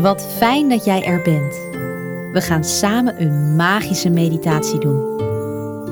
[0.00, 1.54] Wat fijn dat jij er bent.
[2.32, 5.16] We gaan samen een magische meditatie doen.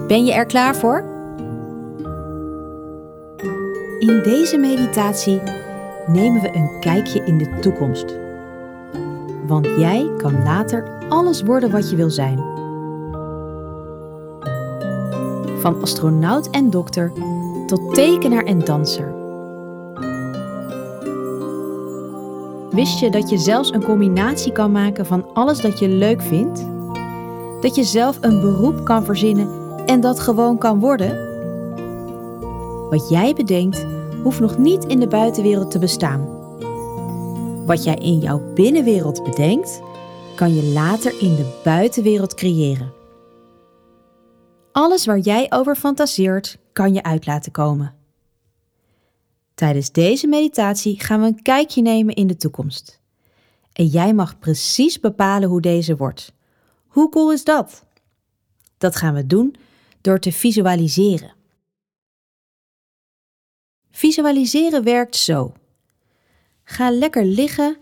[0.06, 1.04] Ben je er klaar voor?
[3.98, 5.40] In deze meditatie
[6.06, 8.16] nemen we een kijkje in de toekomst.
[9.46, 12.38] Want jij kan later alles worden wat je wil zijn.
[15.58, 17.12] Van astronaut en dokter
[17.66, 19.17] tot tekenaar en danser.
[22.78, 26.66] Wist je dat je zelfs een combinatie kan maken van alles dat je leuk vindt?
[27.60, 31.28] Dat je zelf een beroep kan verzinnen en dat gewoon kan worden?
[32.90, 33.86] Wat jij bedenkt,
[34.22, 36.26] hoeft nog niet in de buitenwereld te bestaan.
[37.66, 39.80] Wat jij in jouw binnenwereld bedenkt,
[40.34, 42.92] kan je later in de buitenwereld creëren.
[44.72, 47.97] Alles waar jij over fantaseert, kan je uit laten komen.
[49.58, 53.00] Tijdens deze meditatie gaan we een kijkje nemen in de toekomst.
[53.72, 56.32] En jij mag precies bepalen hoe deze wordt.
[56.86, 57.86] Hoe cool is dat?
[58.76, 59.54] Dat gaan we doen
[60.00, 61.34] door te visualiseren.
[63.90, 65.54] Visualiseren werkt zo.
[66.64, 67.76] Ga lekker liggen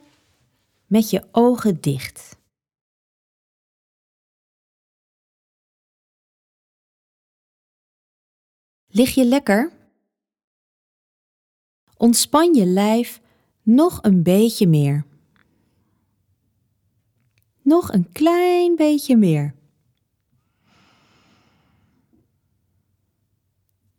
[0.87, 2.37] met je ogen dicht.
[8.87, 9.73] Lig je lekker?
[11.97, 13.21] Ontspan je lijf
[13.63, 15.05] nog een beetje meer.
[17.63, 19.55] Nog een klein beetje meer.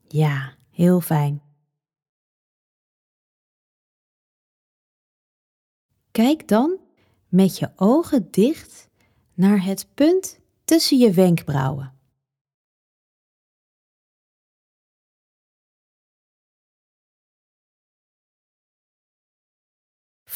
[0.07, 1.41] Ja, heel fijn.
[6.11, 6.79] Kijk dan
[7.27, 8.89] met je ogen dicht
[9.33, 11.96] naar het punt tussen je wenkbrauwen.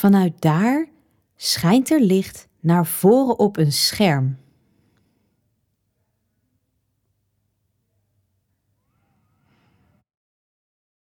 [0.02, 0.90] Vanuit daar
[1.36, 4.38] schijnt er licht naar voren op een scherm.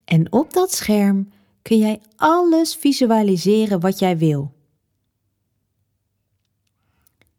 [0.05, 1.29] En op dat scherm
[1.61, 4.53] kun jij alles visualiseren wat jij wil.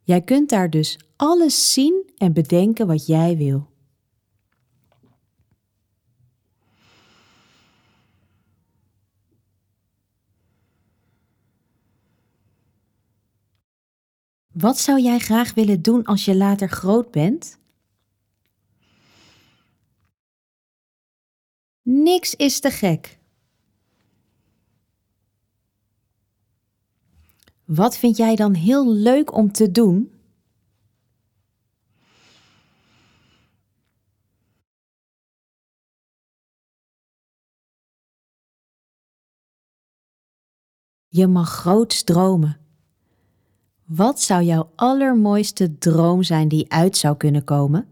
[0.02, 3.68] Jij kunt daar dus alles zien en bedenken wat jij wil.
[14.52, 17.58] Wat zou jij graag willen doen als je later groot bent?
[21.82, 23.18] Niks is te gek.
[27.64, 30.12] Wat vind jij dan heel leuk om te doen?
[41.08, 42.69] Je mag groot dromen.
[43.92, 47.88] Wat zou jouw allermooiste droom zijn die uit zou kunnen komen?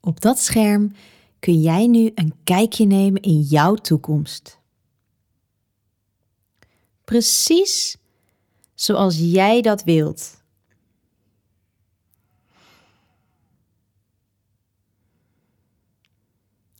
[0.00, 0.92] Op dat scherm
[1.38, 4.57] kun jij nu een kijkje nemen in jouw toekomst.
[7.08, 7.96] Precies
[8.74, 10.42] zoals jij dat wilt.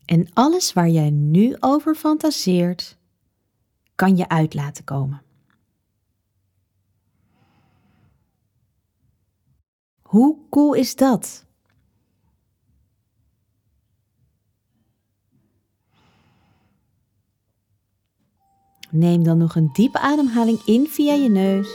[0.04, 2.96] En alles waar jij nu over fantaseert,
[3.94, 5.22] kan je uit laten komen.
[10.02, 11.46] Hoe cool is dat?
[18.90, 21.68] Neem dan nog een diepe ademhaling in via je neus.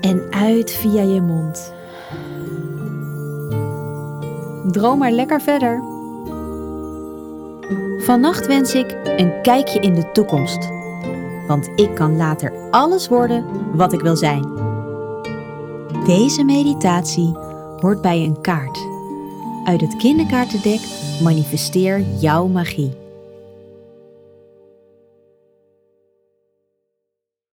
[0.00, 1.72] En uit via je mond.
[4.72, 5.82] Droom maar lekker verder.
[7.98, 10.68] Vannacht wens ik een kijkje in de toekomst.
[11.46, 13.44] Want ik kan later alles worden
[13.76, 14.46] wat ik wil zijn.
[16.04, 17.36] Deze meditatie
[17.80, 18.86] hoort bij een kaart.
[19.64, 20.80] Uit het kinderkaartendek
[21.22, 23.01] manifesteer jouw magie.